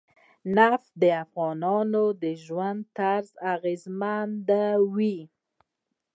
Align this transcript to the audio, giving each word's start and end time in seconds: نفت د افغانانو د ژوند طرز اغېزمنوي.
نفت 0.57 0.89
د 1.01 1.03
افغانانو 1.23 2.03
د 2.21 2.23
ژوند 2.43 2.81
طرز 2.97 3.29
اغېزمنوي. 3.53 5.17